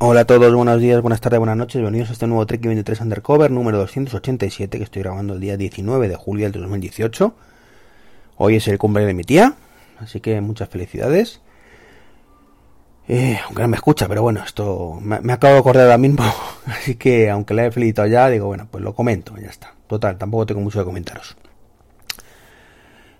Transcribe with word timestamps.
Hola 0.00 0.22
a 0.22 0.24
todos, 0.24 0.52
buenos 0.52 0.80
días, 0.80 1.00
buenas 1.00 1.20
tardes, 1.20 1.38
buenas 1.38 1.56
noches, 1.56 1.76
bienvenidos 1.76 2.10
a 2.10 2.14
este 2.14 2.26
nuevo 2.26 2.44
Trek 2.44 2.60
23 2.60 3.00
Undercover 3.00 3.52
número 3.52 3.78
287 3.78 4.76
que 4.76 4.82
estoy 4.82 5.02
grabando 5.02 5.34
el 5.34 5.40
día 5.40 5.56
19 5.56 6.08
de 6.08 6.16
julio 6.16 6.50
del 6.50 6.62
2018. 6.62 7.32
Hoy 8.36 8.56
es 8.56 8.66
el 8.66 8.76
cumple 8.76 9.06
de 9.06 9.14
mi 9.14 9.22
tía, 9.22 9.54
así 10.00 10.18
que 10.18 10.40
muchas 10.40 10.68
felicidades. 10.68 11.40
Eh, 13.06 13.38
aunque 13.44 13.62
no 13.62 13.68
me 13.68 13.76
escucha, 13.76 14.08
pero 14.08 14.22
bueno, 14.22 14.42
esto 14.44 14.98
me, 15.00 15.20
me, 15.20 15.32
acabo 15.32 15.54
de 15.54 15.60
acordar 15.60 15.84
ahora 15.84 15.98
mismo, 15.98 16.24
así 16.66 16.96
que 16.96 17.30
aunque 17.30 17.54
la 17.54 17.66
he 17.66 17.70
felicitado 17.70 18.08
ya, 18.08 18.28
digo, 18.28 18.46
bueno, 18.46 18.66
pues 18.68 18.82
lo 18.82 18.96
comento, 18.96 19.36
ya 19.40 19.48
está. 19.48 19.74
Total, 19.86 20.18
tampoco 20.18 20.44
tengo 20.44 20.60
mucho 20.60 20.80
que 20.80 20.86
comentaros. 20.86 21.36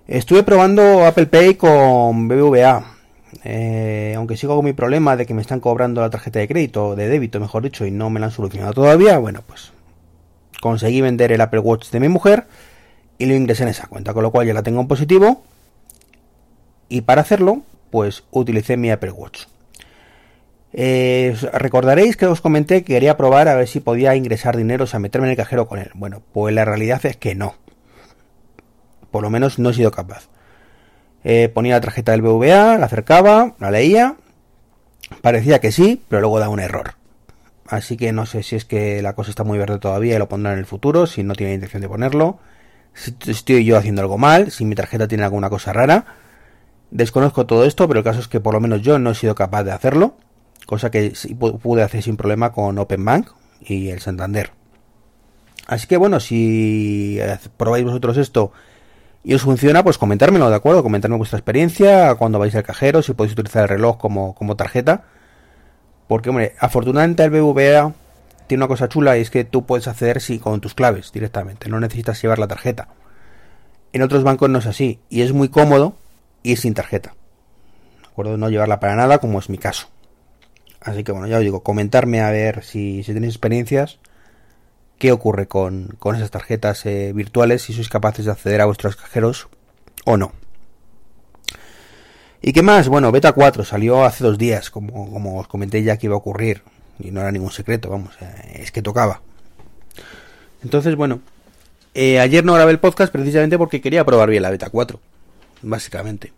Estuve 0.09 0.43
probando 0.43 1.07
Apple 1.07 1.27
Pay 1.27 1.55
con 1.55 2.27
BBVA, 2.27 2.94
eh, 3.43 4.15
aunque 4.17 4.37
sigo 4.37 4.57
con 4.57 4.65
mi 4.65 4.73
problema 4.73 5.17
de 5.17 5.27
que 5.27 5.35
me 5.35 5.43
están 5.43 5.61
cobrando 5.61 6.01
la 6.01 6.11
tarjeta 6.11 6.39
de 6.39 6.49
crédito, 6.49 6.95
de 6.95 7.09
débito, 7.09 7.41
mejor 7.41 7.63
dicho, 7.63 7.85
y 7.87 7.91
no 7.91 8.11
me 8.11 8.21
la 8.21 8.27
han 8.27 8.33
solucionado 8.33 8.73
todavía, 8.73 9.19
bueno, 9.19 9.43
pues 9.47 9.73
conseguí 10.61 11.01
vender 11.01 11.33
el 11.33 11.41
Apple 11.41 11.61
Watch 11.61 11.91
de 11.91 12.01
mi 12.01 12.09
mujer 12.09 12.47
y 13.19 13.27
lo 13.27 13.35
ingresé 13.35 13.65
en 13.65 13.71
esa 13.71 13.87
cuenta, 13.87 14.15
con 14.15 14.23
lo 14.23 14.31
cual 14.31 14.47
ya 14.47 14.55
la 14.55 14.63
tengo 14.63 14.81
en 14.81 14.89
positivo. 14.89 15.43
Y 16.89 17.03
para 17.03 17.23
hacerlo, 17.23 17.63
pues 17.91 18.25
utilicé 18.31 18.77
mi 18.77 18.91
Apple 18.91 19.11
Watch. 19.11 19.45
Eh, 20.73 21.37
recordaréis 21.53 22.17
que 22.17 22.27
os 22.27 22.41
comenté 22.41 22.83
que 22.83 22.95
quería 22.95 23.17
probar 23.17 23.47
a 23.49 23.55
ver 23.55 23.69
si 23.69 23.81
podía 23.81 24.17
ingresar 24.17 24.57
dinero, 24.57 24.85
o 24.85 24.87
sea, 24.87 24.99
meterme 24.99 25.29
en 25.29 25.33
el 25.33 25.37
cajero 25.37 25.67
con 25.69 25.79
él. 25.79 25.91
Bueno, 25.95 26.23
pues 26.33 26.55
la 26.55 26.65
realidad 26.65 27.05
es 27.07 27.17
que 27.17 27.35
no. 27.35 27.55
Por 29.11 29.23
lo 29.23 29.31
menos 29.31 29.61
no 29.61 29.71
he 29.71 29.75
sido 29.75 29.93
capaz. 29.93 30.29
Eh, 31.25 31.49
ponía 31.49 31.75
la 31.75 31.81
tarjeta 31.81 32.13
del 32.13 32.23
BVA, 32.23 32.79
la 32.79 32.87
acercaba, 32.87 33.55
la 33.59 33.71
leía. 33.71 34.17
Parecía 35.23 35.59
que 35.59 35.73
sí, 35.73 36.03
pero 36.09 36.21
luego 36.21 36.39
da 36.39 36.49
un 36.49 36.61
error. 36.61 36.95
Así 37.67 37.97
que 37.97 38.13
no 38.13 38.27
sé 38.27 38.43
si 38.43 38.57
es 38.57 38.65
que 38.67 39.01
la 39.01 39.15
cosa 39.15 39.31
está 39.31 39.43
muy 39.43 39.59
verde 39.59 39.79
todavía 39.79 40.17
y 40.17 40.19
lo 40.19 40.29
pondrá 40.29 40.53
en 40.53 40.59
el 40.59 40.67
futuro, 40.67 41.07
si 41.07 41.23
no 41.23 41.35
tiene 41.35 41.55
intención 41.55 41.81
de 41.81 41.89
ponerlo. 41.89 42.39
Si 42.93 43.17
estoy 43.27 43.65
yo 43.65 43.77
haciendo 43.77 44.03
algo 44.03 44.19
mal, 44.19 44.51
si 44.51 44.65
mi 44.65 44.75
tarjeta 44.75 45.09
tiene 45.09 45.25
alguna 45.25 45.51
cosa 45.51 45.73
rara. 45.73 46.05
Desconozco 46.91 47.47
todo 47.47 47.65
esto, 47.65 47.89
pero 47.89 48.01
el 48.01 48.05
caso 48.05 48.21
es 48.21 48.29
que 48.29 48.41
por 48.41 48.55
lo 48.55 48.61
menos 48.61 48.83
yo 48.83 48.99
no 48.99 49.11
he 49.11 49.15
sido 49.15 49.35
capaz 49.35 49.65
de 49.65 49.73
hacerlo. 49.73 50.17
Cosa 50.67 50.91
que 50.91 51.13
pude 51.39 51.83
hacer 51.83 52.03
sin 52.03 52.17
problema 52.17 52.53
con 52.53 52.79
OpenBank 52.79 53.29
y 53.61 53.89
el 53.89 54.01
Santander. 54.01 54.53
Así 55.67 55.87
que 55.87 55.97
bueno, 55.97 56.21
si 56.21 57.19
probáis 57.57 57.85
vosotros 57.85 58.19
esto 58.19 58.53
y 59.25 59.33
os 59.33 59.43
funciona, 59.43 59.83
pues 59.83 59.97
comentármelo, 59.97 60.51
¿de 60.51 60.57
acuerdo? 60.57 60.83
Comentarme 60.83 61.17
vuestra 61.17 61.39
experiencia, 61.39 62.15
cuando 62.17 62.39
vais 62.39 62.55
al 62.55 62.63
cajero, 62.63 63.03
si 63.03 63.15
podéis 63.15 63.33
utilizar 63.33 63.63
el 63.63 63.71
reloj 63.71 63.97
como, 63.97 64.35
como 64.35 64.55
tarjeta. 64.55 65.05
Porque, 66.07 66.29
hombre, 66.29 66.55
afortunadamente 66.61 67.25
el 67.25 67.31
BBVA 67.31 67.95
tiene 68.47 68.63
una 68.63 68.69
cosa 68.69 68.91
chula 68.91 69.17
y 69.17 69.23
es 69.23 69.31
que 69.31 69.45
tú 69.45 69.65
puedes 69.65 69.89
acceder 69.89 70.21
sí, 70.21 70.39
con 70.39 70.61
tus 70.61 70.75
claves 70.75 71.11
directamente, 71.11 71.71
no 71.71 71.81
necesitas 71.81 72.21
llevar 72.21 72.39
la 72.39 72.49
tarjeta. 72.49 72.89
En 73.95 74.03
otros 74.03 74.25
bancos 74.25 74.51
no 74.51 74.59
es 74.59 74.67
así 74.67 75.01
y 75.09 75.23
es 75.23 75.33
muy 75.33 75.49
cómodo 75.49 75.97
ir 76.43 76.59
sin 76.59 76.75
tarjeta. 76.75 77.15
¿De 78.03 78.09
acuerdo? 78.09 78.37
No 78.37 78.51
llevarla 78.51 78.79
para 78.79 78.95
nada 78.95 79.19
como 79.19 79.39
es 79.39 79.49
mi 79.49 79.57
caso. 79.57 79.89
Así 80.83 81.03
que 81.03 81.13
bueno, 81.13 81.27
ya 81.29 81.37
os 81.39 81.43
digo, 81.43 81.63
comentarme 81.63 82.21
a 82.21 82.31
ver 82.31 82.63
si, 82.63 83.03
si 83.05 83.15
tenéis 83.15 83.33
experiencias 83.33 83.99
qué 84.99 85.13
ocurre 85.13 85.47
con, 85.47 85.97
con 85.99 86.17
esas 86.17 86.31
tarjetas 86.31 86.85
eh, 86.87 87.13
virtuales, 87.15 87.63
si 87.63 87.73
sois 87.73 87.89
capaces 87.89 88.25
de 88.25 88.33
acceder 88.33 88.61
a 88.61 88.67
vuestros 88.67 88.97
cajeros 88.97 89.49
o 90.05 90.17
no. 90.17 90.33
¿Y 92.41 92.53
qué 92.53 92.63
más? 92.63 92.89
Bueno, 92.89 93.11
Beta 93.11 93.33
4 93.33 93.65
salió 93.65 94.05
hace 94.05 94.23
dos 94.23 94.37
días, 94.37 94.71
como, 94.71 95.11
como 95.11 95.39
os 95.39 95.49
comenté 95.49 95.83
ya 95.83 95.97
que 95.97 96.07
iba 96.07 96.15
a 96.15 96.19
ocurrir. 96.19 96.63
Y 96.99 97.11
no 97.11 97.21
era 97.21 97.33
ningún 97.33 97.51
secreto, 97.51 97.89
vamos, 97.89 98.15
eh, 98.21 98.61
es 98.61 98.71
que 98.71 98.83
tocaba. 98.83 99.23
Entonces, 100.63 100.95
bueno, 100.95 101.21
eh, 101.95 102.21
ayer 102.21 102.45
no 102.45 102.55
grabé 102.55 102.73
el 102.73 102.81
podcast 102.81 103.13
precisamente 103.13 103.57
porque 103.57 103.81
quería 103.81 104.05
probar 104.05 104.29
bien 104.29 104.43
la 104.43 104.51
Beta 104.51 104.69
4, 104.69 105.01
básicamente. 105.63 106.33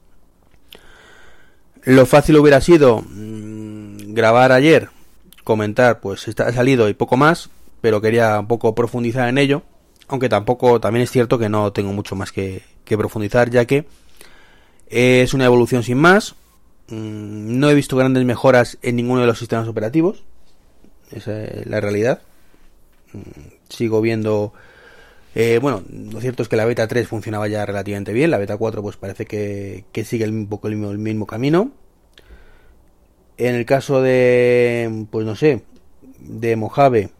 Lo 1.83 2.06
fácil 2.06 2.37
hubiera 2.37 2.61
sido 2.61 3.03
mmm, 3.03 4.15
grabar 4.15 4.53
ayer, 4.53 4.91
comentar, 5.45 6.00
pues 6.00 6.28
está 6.28 6.53
salido 6.53 6.89
y 6.89 6.95
poco 6.95 7.16
más, 7.16 7.49
pero 7.86 8.00
quería 8.00 8.41
un 8.41 8.48
poco 8.48 8.74
profundizar 8.74 9.28
en 9.28 9.38
ello, 9.38 9.62
aunque 10.08 10.28
tampoco, 10.28 10.80
también 10.80 11.04
es 11.04 11.10
cierto 11.12 11.38
que 11.38 11.48
no 11.48 11.72
tengo 11.72 11.92
mucho 11.92 12.16
más 12.16 12.32
que, 12.32 12.64
profundizar, 12.84 13.48
ya 13.48 13.64
que 13.64 13.86
es 14.88 15.34
una 15.34 15.44
evolución 15.44 15.84
sin 15.84 15.97
más, 15.98 16.34
mm, 16.88 17.60
no 17.60 17.70
he 17.70 17.74
visto 17.74 17.97
grandes 17.97 18.24
mejoras 18.24 18.76
en 18.82 18.97
ninguno 18.97 19.20
de 19.20 19.28
los 19.28 19.38
sistemas 19.38 19.69
operativos, 19.69 20.24
esa 21.12 21.44
es 21.44 21.64
la 21.69 21.80
realidad, 21.80 22.22
mm, 23.12 23.20
sigo 23.69 24.00
viendo... 24.00 24.53
Eh, 25.36 25.60
bueno, 25.62 25.84
lo 25.88 26.20
cierto 26.20 26.42
es 26.42 26.48
que 26.48 26.56
la 26.56 26.64
beta 26.64 26.88
3 26.88 27.06
funcionaba 27.06 27.47
ya 27.47 27.64
relativamente 27.66 28.12
bien, 28.12 28.32
la 28.32 28.38
beta 28.38 28.56
4 28.56 28.82
pues 28.82 28.97
parece 28.97 29.26
que, 29.26 29.84
sigue 30.04 30.28
un 30.28 30.48
poco 30.48 30.66
el 30.66 30.74
mismo 30.76 31.24
camino. 31.24 31.70
En 33.36 33.54
el 33.54 33.64
caso 33.64 34.03
de, 34.03 35.06
pues 35.12 35.24
no 35.24 35.36
sé, 35.36 35.62
de 36.18 36.56
Mojave, 36.56 37.10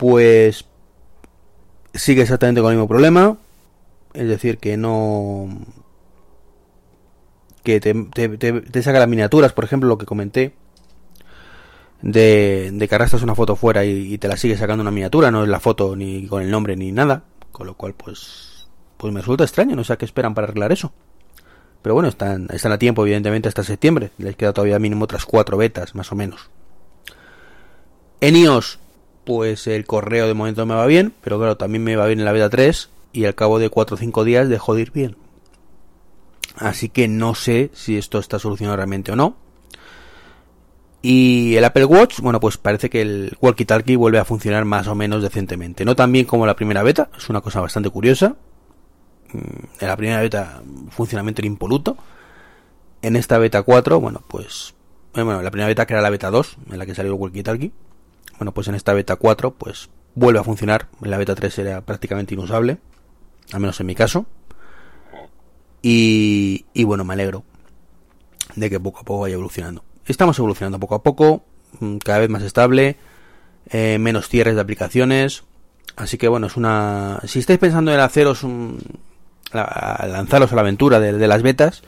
pues 0.00 0.64
sigue 1.92 2.22
exactamente 2.22 2.62
con 2.62 2.70
el 2.70 2.78
mismo 2.78 2.88
problema. 2.88 3.36
Es 4.14 4.26
decir, 4.26 4.56
que 4.56 4.78
no... 4.78 5.46
Que 7.62 7.80
te, 7.80 7.92
te, 8.14 8.28
te, 8.62 8.82
saca 8.82 8.98
las 8.98 9.08
miniaturas, 9.08 9.52
por 9.52 9.64
ejemplo, 9.64 9.90
lo 9.90 9.98
que 9.98 10.06
comenté. 10.06 10.54
De, 12.00 12.70
de 12.72 12.88
que 12.88 12.94
arrastras 12.94 13.22
una 13.22 13.34
foto 13.34 13.56
fuera 13.56 13.84
y, 13.84 14.14
y, 14.14 14.16
te 14.16 14.26
la 14.26 14.38
sigue 14.38 14.56
sacando 14.56 14.80
una 14.80 14.90
miniatura, 14.90 15.30
no 15.30 15.42
es 15.42 15.50
la 15.50 15.60
foto 15.60 15.94
ni 15.94 16.26
con 16.26 16.42
el 16.42 16.50
nombre 16.50 16.76
ni 16.76 16.92
nada. 16.92 17.24
Con 17.52 17.66
lo 17.66 17.74
cual, 17.74 17.92
pues... 17.92 18.68
Pues 18.96 19.12
me 19.12 19.20
resulta 19.20 19.44
extraño, 19.44 19.76
no 19.76 19.84
sé 19.84 19.92
a 19.92 19.96
qué 19.98 20.06
esperan 20.06 20.32
para 20.32 20.46
arreglar 20.46 20.72
eso. 20.72 20.94
Pero 21.82 21.94
bueno, 21.94 22.08
están, 22.08 22.48
están 22.50 22.72
a 22.72 22.78
tiempo, 22.78 23.02
evidentemente, 23.02 23.48
hasta 23.48 23.64
septiembre. 23.64 24.12
Les 24.16 24.34
queda 24.34 24.54
todavía 24.54 24.78
mínimo 24.78 25.04
otras 25.04 25.26
cuatro 25.26 25.58
betas, 25.58 25.94
más 25.94 26.10
o 26.10 26.14
menos. 26.14 26.48
En 28.22 28.36
iOS 28.36 28.78
pues 29.30 29.68
el 29.68 29.86
correo 29.86 30.26
de 30.26 30.34
momento 30.34 30.66
me 30.66 30.74
va 30.74 30.86
bien, 30.86 31.14
pero 31.20 31.38
claro, 31.38 31.56
también 31.56 31.84
me 31.84 31.94
va 31.94 32.06
bien 32.06 32.18
en 32.18 32.24
la 32.24 32.32
beta 32.32 32.50
3 32.50 32.90
y 33.12 33.26
al 33.26 33.36
cabo 33.36 33.60
de 33.60 33.70
4 33.70 33.94
o 33.94 33.96
5 33.96 34.24
días 34.24 34.48
dejó 34.48 34.74
de 34.74 34.82
ir 34.82 34.90
bien. 34.90 35.16
Así 36.56 36.88
que 36.88 37.06
no 37.06 37.36
sé 37.36 37.70
si 37.72 37.96
esto 37.96 38.18
está 38.18 38.40
solucionado 38.40 38.78
realmente 38.78 39.12
o 39.12 39.14
no. 39.14 39.36
Y 41.00 41.54
el 41.54 41.64
Apple 41.64 41.84
Watch, 41.84 42.18
bueno, 42.18 42.40
pues 42.40 42.56
parece 42.56 42.90
que 42.90 43.02
el 43.02 43.36
walkie-talkie 43.40 43.96
vuelve 43.96 44.18
a 44.18 44.24
funcionar 44.24 44.64
más 44.64 44.88
o 44.88 44.96
menos 44.96 45.22
decentemente. 45.22 45.84
No 45.84 45.94
tan 45.94 46.10
bien 46.10 46.24
como 46.24 46.44
la 46.44 46.56
primera 46.56 46.82
beta, 46.82 47.08
es 47.16 47.30
una 47.30 47.40
cosa 47.40 47.60
bastante 47.60 47.88
curiosa. 47.88 48.34
Mm, 49.32 49.38
en 49.78 49.86
la 49.86 49.96
primera 49.96 50.20
beta 50.22 50.60
funcionamiento 50.90 51.40
era 51.40 51.46
impoluto. 51.46 51.96
En 53.00 53.14
esta 53.14 53.38
beta 53.38 53.62
4, 53.62 54.00
bueno, 54.00 54.24
pues... 54.26 54.74
Bueno, 55.14 55.40
la 55.40 55.52
primera 55.52 55.68
beta 55.68 55.86
que 55.86 55.92
era 55.92 56.02
la 56.02 56.10
beta 56.10 56.32
2, 56.32 56.56
en 56.72 56.78
la 56.80 56.84
que 56.84 56.96
salió 56.96 57.12
el 57.12 57.18
walkie-talkie 57.20 57.70
bueno, 58.38 58.52
pues 58.52 58.68
en 58.68 58.74
esta 58.74 58.94
beta 58.94 59.16
4 59.16 59.52
pues 59.52 59.90
vuelve 60.14 60.40
a 60.40 60.44
funcionar. 60.44 60.88
En 61.02 61.10
la 61.10 61.18
beta 61.18 61.34
3 61.34 61.58
era 61.58 61.80
prácticamente 61.82 62.34
inusable, 62.34 62.78
al 63.52 63.60
menos 63.60 63.78
en 63.80 63.86
mi 63.86 63.94
caso. 63.94 64.26
Y, 65.82 66.64
bueno, 66.84 67.04
me 67.04 67.14
alegro 67.14 67.44
de 68.54 68.68
que 68.68 68.80
poco 68.80 69.00
a 69.00 69.02
poco 69.04 69.20
vaya 69.20 69.34
evolucionando. 69.34 69.84
Estamos 70.04 70.38
evolucionando 70.38 70.78
poco 70.78 70.96
a 70.96 71.02
poco, 71.02 71.44
mm, 71.78 71.98
cada 71.98 72.18
vez 72.18 72.28
más 72.28 72.42
estable, 72.42 72.96
eh, 73.70 73.98
menos 73.98 74.28
cierres 74.28 74.56
de 74.56 74.60
aplicaciones. 74.60 75.44
Así 75.96 76.18
que 76.18 76.28
bueno, 76.28 76.48
es 76.48 76.56
una... 76.56 77.20
Si 77.24 77.38
estáis 77.38 77.58
pensando 77.58 77.92
en 77.92 78.00
haceros 78.00 78.42
un... 78.42 78.78
A 79.52 80.06
lanzaros 80.06 80.52
a 80.52 80.54
la 80.54 80.60
aventura 80.60 81.00
de, 81.00 81.12
de 81.12 81.26
las 81.26 81.42
betas, 81.42 81.82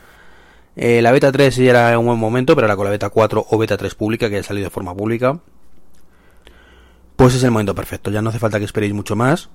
eh, 0.74 1.02
la 1.02 1.12
beta 1.12 1.30
3 1.30 1.54
ya 1.56 1.70
era 1.70 1.98
un 1.98 2.06
buen 2.06 2.18
momento, 2.18 2.54
pero 2.54 2.66
ahora 2.66 2.76
con 2.76 2.84
la 2.86 2.90
beta 2.90 3.10
4 3.10 3.46
o 3.50 3.58
beta 3.58 3.76
3 3.76 3.94
pública, 3.94 4.30
que 4.30 4.38
ha 4.38 4.42
salido 4.42 4.64
de 4.64 4.70
forma 4.70 4.94
pública, 4.94 5.38
pues 7.22 7.36
es 7.36 7.44
el 7.44 7.52
momento 7.52 7.76
perfecto. 7.76 8.10
Ya 8.10 8.20
no 8.20 8.30
hace 8.30 8.40
falta 8.40 8.58
que 8.58 8.64
esperéis 8.64 8.92
mucho 8.94 9.14
más, 9.14 9.48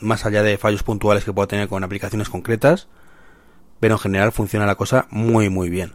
más 0.00 0.26
allá 0.26 0.42
de 0.42 0.58
fallos 0.58 0.82
puntuales 0.82 1.24
que 1.24 1.32
pueda 1.32 1.46
tener 1.46 1.68
con 1.68 1.84
aplicaciones 1.84 2.28
concretas, 2.28 2.88
pero 3.78 3.94
en 3.94 4.00
general 4.00 4.32
funciona 4.32 4.66
la 4.66 4.74
cosa 4.74 5.06
muy 5.08 5.48
muy 5.48 5.70
bien. 5.70 5.94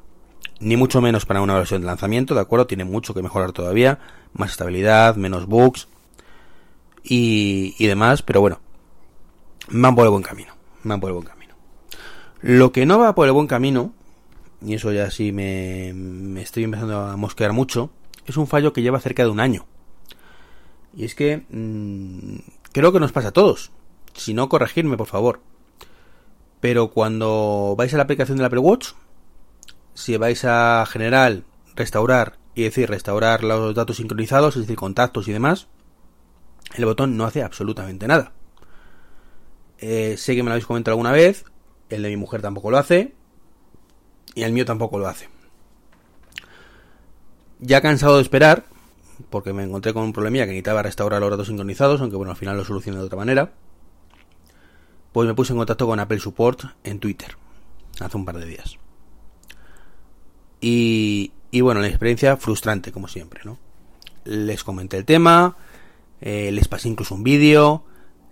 Ni 0.62 0.78
mucho 0.78 1.02
menos 1.02 1.26
para 1.26 1.42
una 1.42 1.54
versión 1.54 1.82
de 1.82 1.88
lanzamiento, 1.88 2.34
¿de 2.34 2.40
acuerdo? 2.40 2.66
Tiene 2.66 2.86
mucho 2.86 3.14
que 3.14 3.22
mejorar 3.22 3.52
todavía, 3.52 4.00
más 4.32 4.52
estabilidad, 4.52 5.18
menos 5.18 5.48
bugs 5.48 5.90
y, 7.04 7.86
demás, 7.86 8.22
pero 8.22 8.40
bueno, 8.40 8.62
van 9.68 9.96
por 9.96 10.06
el 10.06 10.12
buen 10.12 10.24
camino, 10.24 10.54
van 10.86 11.02
por 11.02 11.10
el 11.10 11.16
buen 11.16 11.28
camino. 11.28 11.56
Lo 12.40 12.72
que 12.72 12.86
no 12.86 13.00
va 13.00 13.16
por 13.16 13.28
el 13.28 13.34
buen 13.34 13.48
camino, 13.48 13.92
y 14.66 14.76
eso 14.76 14.94
ya 14.94 15.12
sí 15.12 15.34
me 15.34 16.42
estoy 16.42 16.64
empezando 16.64 17.02
a 17.02 17.18
mosquear 17.18 17.52
mucho, 17.52 17.90
es 18.26 18.38
un 18.38 18.48
fallo 18.48 18.72
que 18.72 18.82
lleva 18.82 19.02
cerca 19.02 19.24
de 19.24 19.30
un 19.30 19.42
año 19.42 19.66
y 20.96 21.06
es 21.06 21.16
que 21.16 21.46
mmm, 21.50 22.38
creo 22.72 22.92
que 22.92 23.00
nos 23.00 23.12
pasa 23.12 23.30
a 23.30 23.34
todos. 23.34 23.72
Si 24.14 24.34
no, 24.34 24.50
corregirme, 24.50 24.98
por 24.98 25.08
favor. 25.08 25.42
Pero 26.60 26.92
cuando 26.92 27.76
vais 27.78 27.94
a 27.94 27.98
la 27.98 28.04
aplicación 28.04 28.38
del 28.38 28.46
Apple 28.46 28.60
Watch, 28.60 28.90
si 29.94 30.16
vais 30.18 30.44
a 30.46 30.86
general, 30.86 31.44
restaurar 31.76 32.38
y 32.56 32.64
decir 32.64 32.90
restaurar 32.90 33.44
los 33.44 33.74
datos 33.74 33.98
sincronizados, 33.98 34.56
es 34.56 34.64
decir, 34.64 34.76
contactos 34.76 35.28
y 35.28 35.32
demás, 35.32 35.68
el 36.76 36.86
botón 36.86 37.18
no 37.18 37.26
hace 37.26 37.44
absolutamente 37.44 38.08
nada. 38.08 38.34
Eh, 39.80 40.16
sé 40.18 40.36
que 40.36 40.44
me 40.44 40.50
lo 40.50 40.54
habéis 40.54 40.68
comentado 40.68 40.94
alguna 40.94 41.12
vez, 41.12 41.46
el 41.90 42.04
de 42.04 42.10
mi 42.10 42.18
mujer 42.18 42.42
tampoco 42.42 42.70
lo 42.70 42.78
hace, 42.78 43.16
y 44.36 44.44
el 44.44 44.54
mío 44.54 44.66
tampoco 44.66 45.00
lo 45.00 45.08
hace. 45.08 45.30
Ya 47.60 47.82
cansado 47.82 48.18
de 48.18 48.22
esperar, 48.22 48.66
porque 49.30 49.54
me 49.54 49.64
encontré 49.64 49.94
con 49.94 50.04
un 50.04 50.14
problemilla 50.14 50.46
que 50.46 50.52
necesitaba 50.52 50.84
restaurar 50.84 51.22
los 51.22 51.30
datos 51.30 51.48
sincronizados, 51.48 52.02
aunque 52.02 52.18
bueno, 52.18 52.32
al 52.32 52.38
final 52.38 52.58
lo 52.58 52.66
solucioné 52.66 52.98
de 52.98 53.06
otra 53.06 53.18
manera, 53.18 53.54
pues 55.12 55.28
me 55.28 55.34
puse 55.34 55.54
en 55.54 55.58
contacto 55.58 55.88
con 55.88 56.00
Apple 56.00 56.20
Support 56.20 56.64
en 56.84 57.00
Twitter, 57.00 57.36
hace 58.00 58.18
un 58.18 58.26
par 58.26 58.38
de 58.38 58.46
días. 58.46 58.78
Y, 60.62 61.32
bueno, 61.62 61.82
la 61.82 61.88
experiencia 61.88 62.38
frustrante, 62.38 62.92
como 62.92 63.08
siempre, 63.08 63.42
¿no? 63.44 63.58
Les 64.26 64.64
comenté 64.64 64.98
el 64.98 65.06
tema, 65.06 65.58
eh, 66.22 66.52
les 66.52 66.68
pasé 66.68 66.88
incluso 66.88 67.16
un 67.16 67.24
vídeo, 67.24 67.84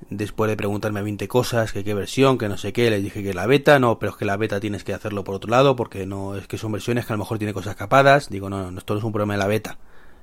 después 0.09 0.49
de 0.49 0.55
preguntarme 0.55 1.01
20 1.01 1.27
cosas, 1.27 1.73
que 1.73 1.83
qué 1.83 1.93
versión, 1.93 2.37
que 2.37 2.47
no 2.47 2.57
sé 2.57 2.71
qué, 2.71 2.89
les 2.89 3.03
dije 3.03 3.23
que 3.23 3.33
la 3.33 3.47
beta, 3.47 3.79
no, 3.79 3.99
pero 3.99 4.11
es 4.11 4.17
que 4.17 4.25
la 4.25 4.37
beta 4.37 4.59
tienes 4.59 4.83
que 4.83 4.93
hacerlo 4.93 5.23
por 5.23 5.35
otro 5.35 5.49
lado, 5.49 5.75
porque 5.75 6.05
no, 6.05 6.35
es 6.35 6.47
que 6.47 6.57
son 6.57 6.71
versiones 6.71 7.05
que 7.05 7.13
a 7.13 7.15
lo 7.15 7.23
mejor 7.23 7.39
tiene 7.39 7.53
cosas 7.53 7.75
capadas, 7.75 8.29
digo, 8.29 8.49
no, 8.49 8.71
no, 8.71 8.77
esto 8.77 8.93
no 8.93 8.99
es 8.99 9.03
un 9.03 9.11
problema 9.11 9.33
de 9.33 9.39
la 9.39 9.47
beta, 9.47 9.77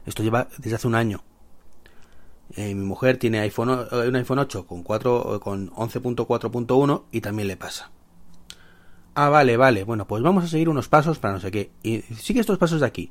esto 0.06 0.22
lleva 0.22 0.48
desde 0.58 0.76
hace 0.76 0.86
un 0.86 0.94
año. 0.94 1.22
Eh, 2.54 2.74
mi 2.74 2.84
mujer 2.84 3.18
tiene 3.18 3.40
iPhone, 3.40 3.86
eh, 3.90 4.08
un 4.08 4.16
iPhone 4.16 4.38
8 4.38 4.66
con 4.66 4.82
4, 4.82 5.40
con 5.40 5.70
11.4.1 5.70 7.04
y 7.12 7.20
también 7.20 7.48
le 7.48 7.56
pasa. 7.56 7.90
Ah, 9.14 9.28
vale, 9.28 9.56
vale, 9.56 9.84
bueno, 9.84 10.06
pues 10.06 10.22
vamos 10.22 10.44
a 10.44 10.48
seguir 10.48 10.68
unos 10.68 10.88
pasos 10.88 11.18
para 11.18 11.34
no 11.34 11.40
sé 11.40 11.50
qué. 11.50 11.70
Y 11.82 12.00
sigue 12.00 12.40
estos 12.40 12.58
pasos 12.58 12.80
de 12.80 12.86
aquí 12.86 13.10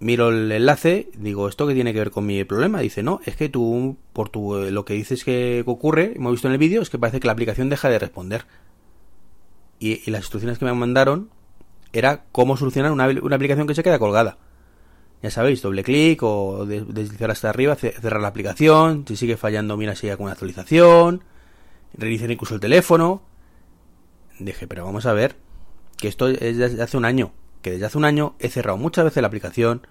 miro 0.00 0.30
el 0.30 0.50
enlace, 0.50 1.10
digo, 1.16 1.48
¿esto 1.48 1.66
qué 1.66 1.74
tiene 1.74 1.92
que 1.92 2.00
ver 2.00 2.10
con 2.10 2.26
mi 2.26 2.42
problema? 2.44 2.80
Dice, 2.80 3.02
no, 3.02 3.20
es 3.24 3.36
que 3.36 3.48
tú, 3.48 3.98
por 4.12 4.30
tu, 4.30 4.56
eh, 4.56 4.70
lo 4.70 4.84
que 4.84 4.94
dices 4.94 5.24
que 5.24 5.62
ocurre, 5.66 6.14
hemos 6.16 6.32
visto 6.32 6.48
en 6.48 6.52
el 6.52 6.58
vídeo, 6.58 6.82
es 6.82 6.90
que 6.90 6.98
parece 6.98 7.20
que 7.20 7.26
la 7.26 7.34
aplicación 7.34 7.68
deja 7.68 7.88
de 7.88 7.98
responder. 7.98 8.46
Y, 9.78 10.10
las 10.10 10.22
instrucciones 10.22 10.58
que 10.58 10.64
me 10.64 10.72
mandaron 10.72 11.30
era 11.92 12.24
cómo 12.32 12.56
solucionar 12.56 12.92
una, 12.92 13.04
aplicación 13.04 13.66
que 13.66 13.74
se 13.74 13.82
queda 13.82 13.98
colgada. 13.98 14.38
Ya 15.22 15.30
sabéis, 15.30 15.60
doble 15.60 15.84
clic 15.84 16.22
o 16.22 16.64
deslizar 16.66 17.30
hasta 17.30 17.50
arriba, 17.50 17.76
cerrar 17.76 18.20
la 18.20 18.28
aplicación, 18.28 19.04
si 19.06 19.16
sigue 19.16 19.36
fallando, 19.36 19.76
mira 19.76 19.94
si 19.94 20.06
hay 20.06 20.12
alguna 20.12 20.32
actualización, 20.32 21.24
reiniciar 21.92 22.30
incluso 22.30 22.54
el 22.54 22.60
teléfono. 22.60 23.22
Dije, 24.38 24.66
pero 24.66 24.84
vamos 24.84 25.04
a 25.04 25.12
ver, 25.12 25.36
que 25.98 26.08
esto 26.08 26.28
es 26.28 26.56
de 26.56 26.82
hace 26.82 26.96
un 26.96 27.04
año 27.04 27.32
que 27.62 27.72
desde 27.72 27.86
hace 27.86 27.98
un 27.98 28.04
año 28.04 28.34
he 28.38 28.48
cerrado 28.48 28.78
muchas 28.78 29.04
veces 29.04 29.20
la 29.20 29.28
aplicación, 29.28 29.86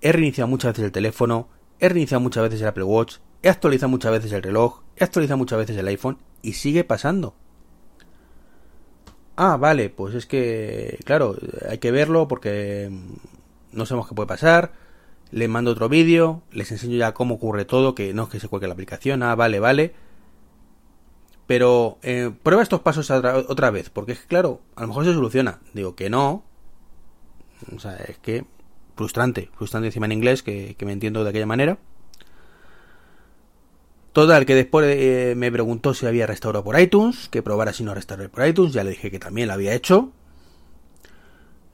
he 0.00 0.12
reiniciado 0.12 0.48
muchas 0.48 0.72
veces 0.72 0.84
el 0.86 0.92
teléfono, 0.92 1.48
he 1.78 1.88
reiniciado 1.88 2.20
muchas 2.20 2.44
veces 2.44 2.60
el 2.60 2.68
Apple 2.68 2.84
Watch, 2.84 3.16
he 3.42 3.48
actualizado 3.48 3.90
muchas 3.90 4.12
veces 4.12 4.32
el 4.32 4.42
reloj, 4.42 4.82
he 4.96 5.04
actualizado 5.04 5.38
muchas 5.38 5.58
veces 5.58 5.76
el 5.76 5.88
iPhone 5.88 6.18
y 6.42 6.54
sigue 6.54 6.84
pasando. 6.84 7.34
Ah, 9.36 9.58
vale, 9.58 9.90
pues 9.90 10.14
es 10.14 10.24
que, 10.24 10.98
claro, 11.04 11.36
hay 11.68 11.78
que 11.78 11.90
verlo 11.90 12.26
porque 12.26 12.90
no 13.76 13.86
sabemos 13.86 14.08
qué 14.08 14.14
puede 14.14 14.26
pasar. 14.26 14.72
Les 15.30 15.48
mando 15.48 15.72
otro 15.72 15.88
vídeo, 15.88 16.42
les 16.52 16.70
enseño 16.72 16.96
ya 16.96 17.12
cómo 17.14 17.34
ocurre 17.36 17.64
todo, 17.64 17.94
que 17.94 18.14
no 18.14 18.24
es 18.24 18.28
que 18.28 18.40
se 18.40 18.48
cuelgue 18.48 18.68
la 18.68 18.74
aplicación, 18.74 19.22
ah, 19.22 19.34
vale, 19.34 19.60
vale. 19.60 19.94
Pero 21.46 21.98
eh, 22.02 22.32
prueba 22.42 22.62
estos 22.62 22.80
pasos 22.80 23.10
otra, 23.10 23.70
vez, 23.70 23.90
porque 23.90 24.12
es 24.12 24.20
que, 24.20 24.26
claro, 24.26 24.60
a 24.74 24.82
lo 24.82 24.88
mejor 24.88 25.04
se 25.04 25.12
soluciona. 25.12 25.60
Digo 25.74 25.94
que 25.94 26.10
no, 26.10 26.44
o 27.74 27.78
sea, 27.78 27.96
es 27.96 28.18
que 28.18 28.44
frustrante, 28.96 29.50
frustrante 29.56 29.86
encima 29.88 30.06
en 30.06 30.12
inglés, 30.12 30.42
que, 30.42 30.76
me 30.80 30.92
entiendo 30.92 31.22
de 31.22 31.30
aquella 31.30 31.46
manera. 31.46 31.78
Total, 34.12 34.46
que 34.46 34.54
después 34.54 34.86
eh, 34.88 35.34
me 35.36 35.52
preguntó 35.52 35.92
si 35.92 36.06
había 36.06 36.26
restaurado 36.26 36.64
por 36.64 36.80
iTunes, 36.80 37.28
que 37.28 37.42
probara 37.42 37.72
si 37.72 37.84
no 37.84 37.94
restauré 37.94 38.28
por 38.28 38.46
iTunes, 38.46 38.72
ya 38.72 38.82
le 38.82 38.90
dije 38.90 39.10
que 39.10 39.18
también 39.18 39.48
lo 39.48 39.54
había 39.54 39.74
hecho. 39.74 40.12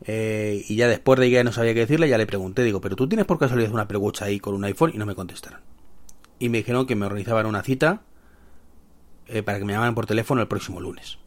Eh, 0.04 0.64
y 0.68 0.76
ya 0.76 0.88
después 0.88 1.18
de 1.20 1.30
que 1.30 1.44
no 1.44 1.52
sabía 1.52 1.74
qué 1.74 1.80
decirle, 1.80 2.08
ya 2.08 2.18
le 2.18 2.26
pregunté, 2.26 2.62
digo, 2.64 2.80
pero 2.80 2.96
tú 2.96 3.08
tienes 3.08 3.26
por 3.26 3.38
casualidad 3.38 3.72
una 3.72 3.84
Watch 3.84 4.22
ahí 4.22 4.40
con 4.40 4.54
un 4.54 4.64
iPhone 4.64 4.92
y 4.94 4.98
no 4.98 5.06
me 5.06 5.14
contestaron. 5.14 5.60
Y 6.38 6.48
me 6.48 6.58
dijeron 6.58 6.86
que 6.86 6.96
me 6.96 7.06
organizaban 7.06 7.46
una 7.46 7.62
cita 7.62 8.02
eh, 9.26 9.42
para 9.42 9.58
que 9.58 9.64
me 9.64 9.72
llamaran 9.72 9.94
por 9.94 10.06
teléfono 10.06 10.40
el 10.40 10.48
próximo 10.48 10.80
lunes 10.80 11.18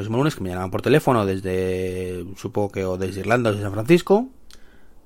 próximo 0.00 0.16
lunes 0.16 0.34
que 0.34 0.42
me 0.42 0.48
llaman 0.48 0.70
por 0.70 0.80
teléfono 0.80 1.26
desde, 1.26 2.24
supongo 2.36 2.70
que 2.70 2.86
o 2.86 2.96
desde 2.96 3.20
Irlanda 3.20 3.50
o 3.50 3.52
desde 3.52 3.64
San 3.64 3.72
Francisco. 3.72 4.28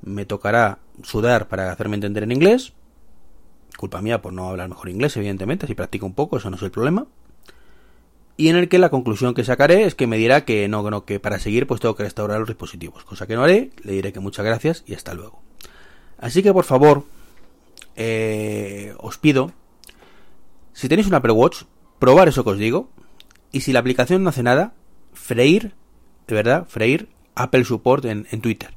Me 0.03 0.25
tocará 0.25 0.79
sudar 1.03 1.49
para 1.49 1.73
hacerme 1.73 1.97
entender 1.97 2.23
en 2.23 2.31
inglés. 2.31 2.75
Culpa 3.77 4.01
mía 4.01 4.23
por 4.23 4.33
no 4.33 4.49
hablar 4.49 4.69
mejor 4.69 4.89
inglés, 4.89 5.17
evidentemente, 5.17 5.67
si 5.67 5.75
practico 5.75 6.07
un 6.07 6.15
poco, 6.15 6.37
eso 6.37 6.49
no 6.49 6.57
es 6.57 6.63
el 6.63 6.71
problema. 6.71 7.07
Y 8.37 8.49
en 8.49 8.57
el 8.57 8.69
que 8.69 8.79
la 8.79 8.89
conclusión 8.89 9.35
que 9.35 9.45
sacaré 9.45 9.85
es 9.85 9.95
que 9.95 10.07
me 10.07 10.17
dirá 10.17 10.45
que 10.45 10.67
no, 10.67 10.89
no, 10.91 11.05
que 11.05 11.21
para 11.21 11.39
seguir 11.39 11.67
pues 11.67 11.81
tengo 11.81 11.95
que 11.95 12.03
restaurar 12.03 12.41
los 12.41 12.49
dispositivos, 12.49 13.05
cosa 13.05 13.27
que 13.27 13.37
no 13.37 13.45
haré, 13.45 13.71
le 13.83 13.93
diré 13.93 14.13
que 14.13 14.21
muchas 14.21 14.45
gracias 14.45 14.83
y 14.87 14.95
hasta 14.95 15.15
luego. 15.15 15.41
Así 16.19 16.43
que 16.43 16.53
por 16.53 16.65
favor, 16.65 17.05
eh, 17.95 18.95
os 18.99 19.19
pido, 19.19 19.53
si 20.73 20.89
tenéis 20.89 21.07
un 21.07 21.15
Apple 21.15 21.33
Watch, 21.33 21.63
probar 22.01 22.29
eso 22.29 22.43
que 22.43 22.51
os 22.51 22.59
digo, 22.59 22.91
y 23.53 23.61
si 23.61 23.73
la 23.73 23.79
aplicación 23.79 24.25
no 24.25 24.31
hace 24.31 24.43
nada, 24.43 24.75
freír, 25.13 25.75
de 26.27 26.35
verdad, 26.35 26.67
freír 26.67 27.09
Apple 27.37 27.65
Support 27.65 28.05
en, 28.07 28.41
Twitter. 28.41 28.71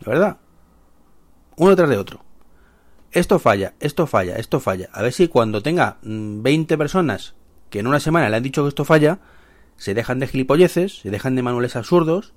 De 0.00 0.10
verdad. 0.10 0.38
Uno 1.56 1.76
tras 1.76 1.88
de 1.88 1.96
otro. 1.96 2.24
Esto 3.12 3.38
falla, 3.38 3.74
esto 3.78 4.06
falla, 4.06 4.36
esto 4.36 4.58
falla. 4.58 4.88
A 4.92 5.02
ver 5.02 5.12
si 5.12 5.28
cuando 5.28 5.62
tenga 5.62 5.98
20 6.02 6.74
mm, 6.74 6.78
personas 6.78 7.34
que 7.70 7.80
en 7.80 7.86
una 7.86 8.00
semana 8.00 8.28
le 8.28 8.36
han 8.36 8.42
dicho 8.42 8.62
que 8.62 8.68
esto 8.68 8.84
falla, 8.84 9.18
se 9.76 9.94
dejan 9.94 10.18
de 10.18 10.26
gilipolleces, 10.26 11.00
se 11.00 11.10
dejan 11.10 11.34
de 11.34 11.42
manuales 11.42 11.76
absurdos, 11.76 12.32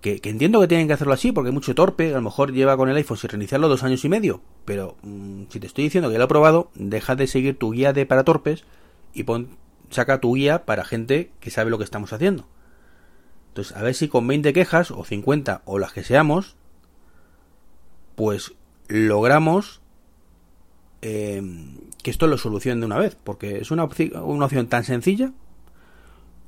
que, 0.00 0.20
entiendo 0.24 0.60
que 0.60 0.68
tienen 0.68 0.86
que 0.86 0.94
hacerlo 0.94 1.12
así 1.12 1.32
porque 1.32 1.48
hay 1.48 1.54
mucho 1.54 1.74
torpe, 1.74 2.10
a 2.10 2.16
lo 2.16 2.22
mejor 2.22 2.52
lleva 2.52 2.76
con 2.76 2.88
el 2.88 2.96
iPhone 2.96 3.18
sin 3.18 3.30
reiniciarlo 3.30 3.68
dos 3.68 3.82
años 3.82 4.04
y 4.04 4.08
medio, 4.08 4.40
pero 4.64 4.96
mm, 5.02 5.44
si 5.50 5.60
te 5.60 5.66
estoy 5.66 5.84
diciendo 5.84 6.10
que 6.10 6.18
lo 6.18 6.24
he 6.24 6.28
probado, 6.28 6.70
deja 6.74 7.16
de 7.16 7.26
seguir 7.26 7.58
tu 7.58 7.72
guía 7.72 7.92
de 7.92 8.06
para 8.06 8.24
torpes 8.24 8.64
y 9.12 9.24
pon 9.24 9.58
saca 9.90 10.20
tu 10.20 10.34
guía 10.34 10.64
para 10.64 10.84
gente 10.84 11.32
que 11.40 11.50
sabe 11.50 11.70
lo 11.70 11.78
que 11.78 11.84
estamos 11.84 12.12
haciendo. 12.12 12.46
Entonces, 13.48 13.76
a 13.76 13.82
ver 13.82 13.94
si 13.94 14.08
con 14.08 14.26
20 14.26 14.52
quejas, 14.52 14.92
o 14.92 15.04
50, 15.04 15.62
o 15.64 15.78
las 15.80 15.92
que 15.92 16.04
seamos, 16.04 16.56
pues 18.14 18.52
logramos 18.86 19.79
eh, 21.02 21.42
que 22.02 22.10
esto 22.10 22.26
lo 22.26 22.38
solucione 22.38 22.80
de 22.80 22.86
una 22.86 22.98
vez. 22.98 23.16
Porque 23.22 23.58
es 23.58 23.70
una, 23.70 23.88
una 24.22 24.44
opción 24.44 24.66
tan 24.66 24.84
sencilla 24.84 25.32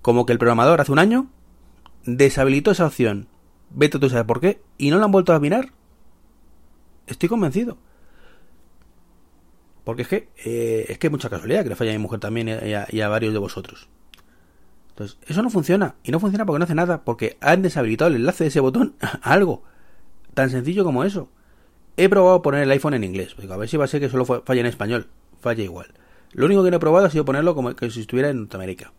como 0.03 0.27
que 0.27 0.33
el 0.33 0.39
programador 0.39 0.81
hace 0.81 0.93
un 0.93 0.99
año 0.99 1.29
deshabilitó 2.05 2.73
esa 2.73 2.87
opción. 2.87 3.29
Vete 3.71 3.99
tú 3.99 4.09
sabes 4.09 4.25
por 4.27 4.41
qué. 4.41 4.61
Y 4.79 4.91
no 4.91 4.99
la 4.99 5.05
han 5.05 5.13
vuelto 5.13 5.33
a 5.33 5.41
mirar. 5.41 5.73
Estoy 7.07 7.29
convencido. 7.29 7.79
Porque 9.85 10.03
es 10.03 10.09
que, 10.09 10.29
eh, 10.45 10.87
es 10.89 10.99
que 10.99 11.11
mucha 11.11 11.31
casualidad 11.31 11.63
que 11.63 11.71
le 11.71 11.77
falla 11.77 11.91
a 11.91 11.95
mi 11.95 11.99
mujer 11.99 12.21
también 12.21 12.49
y 12.49 13.01
a, 13.01 13.09
varios 13.09 13.33
de 13.33 13.39
vosotros. 13.39 13.89
Entonces, 14.91 15.19
eso 15.27 15.43
no 15.43 15.51
funciona. 15.51 15.97
Y 16.05 16.13
no 16.13 16.21
funciona 16.21 16.45
porque 16.45 16.59
no 16.59 16.65
hace 16.65 16.75
nada. 16.75 17.05
Porque 17.05 17.37
han 17.41 17.63
deshabilitado 17.63 18.09
el 18.11 18.17
enlace 18.17 18.45
de 18.45 18.49
ese 18.49 18.61
botón 18.61 18.95
a 19.01 19.33
algo. 19.33 19.63
Tan 20.35 20.51
sencillo 20.51 20.85
como 20.85 21.05
eso. 21.05 21.29
He 21.97 22.09
probado 22.09 22.43
poner 22.43 22.63
el 22.63 22.71
iPhone 22.71 22.95
en 22.95 23.05
inglés. 23.05 23.37
a 23.51 23.57
ver 23.57 23.69
si 23.69 23.77
va 23.77 23.85
a 23.85 23.89
ser 23.89 24.01
que 24.01 24.09
solo 24.09 24.25
falla 24.25 24.61
en 24.61 24.67
español. 24.67 25.09
Falla 25.41 25.63
igual. 25.63 25.89
Lo 26.33 26.47
único 26.47 26.65
que 26.65 26.71
no 26.71 26.79
he 26.79 26.81
probado 26.81 27.07
ha 27.07 27.11
sido 27.11 27.25
ponerlo 27.25 27.55
como 27.55 27.75
que 27.75 27.91
si 27.91 28.01
estuviera 28.01 28.31
en 28.31 28.39
Norteamérica. 28.39 28.93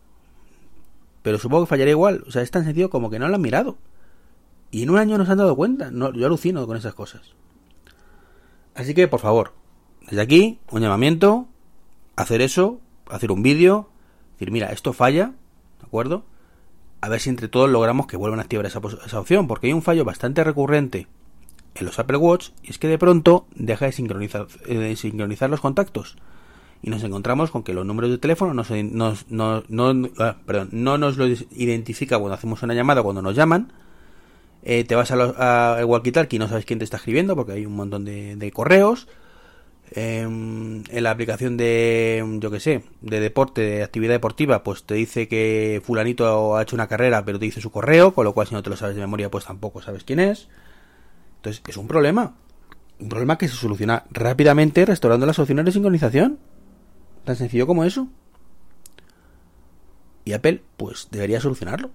Pero 1.22 1.38
supongo 1.38 1.64
que 1.64 1.70
fallaría 1.70 1.92
igual. 1.92 2.24
O 2.26 2.30
sea, 2.30 2.42
es 2.42 2.50
tan 2.50 2.64
sencillo 2.64 2.90
como 2.90 3.10
que 3.10 3.18
no 3.18 3.28
lo 3.28 3.34
han 3.34 3.40
mirado. 3.40 3.76
Y 4.70 4.82
en 4.82 4.90
un 4.90 4.98
año 4.98 5.18
no 5.18 5.24
se 5.24 5.32
han 5.32 5.38
dado 5.38 5.56
cuenta. 5.56 5.90
No, 5.90 6.12
yo 6.12 6.26
alucino 6.26 6.66
con 6.66 6.76
esas 6.76 6.94
cosas. 6.94 7.22
Así 8.74 8.94
que, 8.94 9.08
por 9.08 9.20
favor, 9.20 9.52
desde 10.08 10.20
aquí, 10.20 10.58
un 10.70 10.82
llamamiento, 10.82 11.46
hacer 12.16 12.42
eso, 12.42 12.80
hacer 13.08 13.32
un 13.32 13.42
vídeo, 13.42 13.88
decir, 14.32 14.50
mira, 14.50 14.72
esto 14.72 14.92
falla, 14.92 15.32
¿de 15.80 15.86
acuerdo? 15.86 16.24
A 17.00 17.08
ver 17.08 17.20
si 17.20 17.30
entre 17.30 17.48
todos 17.48 17.70
logramos 17.70 18.06
que 18.06 18.16
vuelvan 18.16 18.40
a 18.40 18.42
activar 18.42 18.66
esa, 18.66 18.80
opción, 18.80 19.46
porque 19.46 19.68
hay 19.68 19.72
un 19.72 19.82
fallo 19.82 20.04
bastante 20.04 20.42
recurrente 20.42 21.06
en 21.74 21.86
los 21.86 21.98
Apple 21.98 22.16
Watch 22.16 22.50
y 22.62 22.70
es 22.70 22.78
que 22.78 22.88
de 22.88 22.98
pronto 22.98 23.46
deja 23.54 23.86
de 23.86 23.92
sincronizar, 23.92 24.46
eh, 24.66 24.76
de 24.76 24.96
sincronizar 24.96 25.50
los 25.50 25.60
contactos 25.60 26.16
y 26.84 26.90
nos 26.90 27.02
encontramos 27.02 27.50
con 27.50 27.62
que 27.62 27.72
los 27.72 27.86
números 27.86 28.10
de 28.10 28.18
teléfono 28.18 28.52
no, 28.52 29.14
no, 29.30 30.10
ah, 30.18 30.36
perdón, 30.44 30.68
no 30.72 30.98
nos 30.98 31.16
lo 31.16 31.26
identifica 31.26 32.18
cuando 32.18 32.34
hacemos 32.34 32.62
una 32.62 32.74
llamada, 32.74 33.02
cuando 33.02 33.22
nos 33.22 33.34
llaman. 33.34 33.72
Eh, 34.62 34.84
te 34.84 34.94
vas 34.94 35.10
a, 35.10 35.16
los, 35.16 35.34
a 35.38 35.80
walkie 35.86 36.12
y 36.30 36.38
no 36.38 36.46
sabes 36.46 36.66
quién 36.66 36.78
te 36.78 36.84
está 36.84 36.98
escribiendo 36.98 37.36
porque 37.36 37.52
hay 37.52 37.64
un 37.64 37.74
montón 37.74 38.04
de 38.04 38.50
correos 38.52 39.08
em, 39.92 40.82
en 40.90 41.02
la 41.02 41.10
aplicación 41.10 41.56
de, 41.56 42.22
yo 42.38 42.50
que 42.50 42.60
sé, 42.60 42.84
de 43.00 43.20
deporte, 43.20 43.62
de 43.62 43.82
actividad 43.82 44.12
deportiva, 44.12 44.62
pues 44.62 44.84
te 44.84 44.94
dice 44.94 45.26
que 45.26 45.80
fulanito 45.84 46.56
ha 46.56 46.62
hecho 46.62 46.76
una 46.76 46.86
carrera, 46.86 47.24
pero 47.24 47.38
te 47.38 47.46
dice 47.46 47.60
su 47.62 47.70
correo, 47.70 48.14
con 48.14 48.24
lo 48.24 48.34
cual 48.34 48.46
si 48.46 48.54
no 48.54 48.62
te 48.62 48.70
lo 48.70 48.76
sabes 48.76 48.94
de 48.94 49.00
memoria, 49.00 49.30
pues 49.30 49.46
tampoco 49.46 49.80
sabes 49.80 50.04
quién 50.04 50.20
es. 50.20 50.48
Entonces, 51.44 51.62
es 51.68 51.76
un 51.76 51.86
problema. 51.86 52.34
Un 52.98 53.10
problema 53.10 53.36
que 53.36 53.48
se 53.48 53.54
soluciona 53.54 54.04
rápidamente 54.10 54.86
restaurando 54.86 55.26
las 55.26 55.38
opciones 55.38 55.66
de 55.66 55.72
sincronización. 55.72 56.38
Tan 57.24 57.36
sencillo 57.36 57.66
como 57.66 57.84
eso. 57.84 58.08
Y 60.24 60.32
Apple, 60.32 60.62
pues 60.78 61.08
debería 61.10 61.42
solucionarlo. 61.42 61.90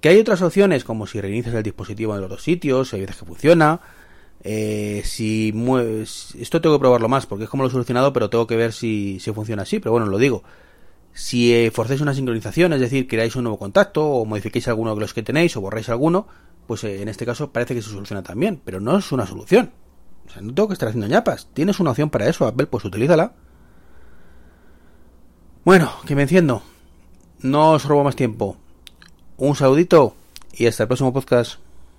Que 0.00 0.08
hay 0.08 0.18
otras 0.18 0.40
opciones, 0.40 0.84
como 0.84 1.06
si 1.06 1.20
reinicias 1.20 1.54
el 1.54 1.62
dispositivo 1.62 2.14
en 2.14 2.22
los 2.22 2.30
dos 2.30 2.42
sitios, 2.42 2.88
si 2.88 2.96
hay 2.96 3.02
veces 3.02 3.16
que 3.16 3.26
funciona. 3.26 3.80
Eh, 4.42 5.02
si. 5.04 5.52
Esto 6.40 6.62
tengo 6.62 6.76
que 6.76 6.80
probarlo 6.80 7.10
más, 7.10 7.26
porque 7.26 7.44
es 7.44 7.50
como 7.50 7.62
lo 7.62 7.68
he 7.68 7.72
solucionado, 7.72 8.14
pero 8.14 8.30
tengo 8.30 8.46
que 8.46 8.56
ver 8.56 8.72
si, 8.72 9.20
si 9.20 9.32
funciona 9.32 9.64
así. 9.64 9.80
Pero 9.80 9.92
bueno, 9.92 10.06
lo 10.06 10.16
digo. 10.16 10.44
Si 11.12 11.52
eh, 11.52 11.70
forcéis 11.70 12.00
una 12.00 12.14
sincronización, 12.14 12.72
es 12.72 12.80
decir, 12.80 13.06
creáis 13.06 13.36
un 13.36 13.44
nuevo 13.44 13.58
contacto, 13.58 14.06
o 14.06 14.24
modifiquéis 14.24 14.66
alguno 14.68 14.94
de 14.94 15.00
los 15.00 15.12
que 15.12 15.22
tenéis, 15.22 15.54
o 15.58 15.60
borráis 15.60 15.90
alguno, 15.90 16.26
pues 16.66 16.84
eh, 16.84 17.02
en 17.02 17.08
este 17.08 17.26
caso 17.26 17.50
parece 17.52 17.74
que 17.74 17.82
se 17.82 17.90
soluciona 17.90 18.22
también. 18.22 18.60
Pero 18.64 18.80
no 18.80 18.98
es 18.98 19.12
una 19.12 19.26
solución. 19.26 19.72
O 20.26 20.30
sea, 20.30 20.42
no 20.42 20.52
tengo 20.54 20.68
que 20.68 20.74
estar 20.74 20.88
haciendo 20.88 21.06
ñapas. 21.06 21.48
Tienes 21.54 21.80
una 21.80 21.90
opción 21.90 22.10
para 22.10 22.28
eso, 22.28 22.46
Apple, 22.46 22.66
pues 22.66 22.84
utilízala. 22.84 23.34
Bueno, 25.64 25.90
que 26.06 26.14
me 26.14 26.22
enciendo. 26.22 26.62
No 27.40 27.72
os 27.72 27.84
robo 27.84 28.04
más 28.04 28.16
tiempo. 28.16 28.56
Un 29.36 29.56
saludito 29.56 30.14
y 30.52 30.66
hasta 30.66 30.84
el 30.84 30.88
próximo 30.88 31.12
podcast. 31.12 31.58